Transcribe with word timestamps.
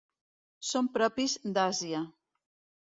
Són 0.69 0.89
propis 0.97 1.37
d'Àsia. 1.59 2.05